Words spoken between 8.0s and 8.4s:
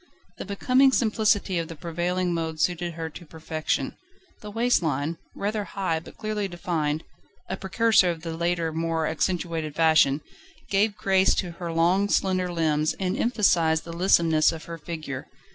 of the